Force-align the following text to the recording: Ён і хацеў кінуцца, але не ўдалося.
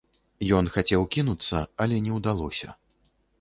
Ён 0.59 0.69
і 0.69 0.71
хацеў 0.77 1.03
кінуцца, 1.15 1.61
але 1.85 2.01
не 2.07 2.17
ўдалося. 2.17 2.73